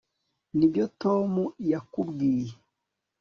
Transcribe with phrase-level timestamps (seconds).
[0.57, 1.31] nibyo tom
[1.71, 2.53] yakubwiye